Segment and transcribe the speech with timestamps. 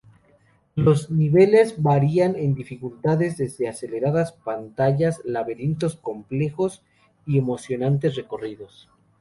[0.73, 6.81] Los niveles varían en dificultad, desde aceleradas pantallas, laberintos complejos
[7.27, 8.89] y emocionantes recorridos.